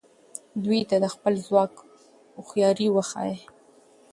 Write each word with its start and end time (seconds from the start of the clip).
دوی 0.63 0.81
ته 0.89 0.95
د 1.03 1.05
خپل 1.13 1.33
ځواک 1.47 1.73
هوښیاري 2.35 2.87
وښایه. 2.91 3.37